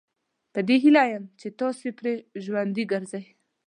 په 0.53 0.59
دې 0.67 0.75
هیله 0.83 1.03
یم 1.11 1.23
چې 1.39 1.47
تاسي 1.59 1.89
پرې 1.97 2.13
ژوندي 2.43 2.83
ګرځئ. 2.91 3.23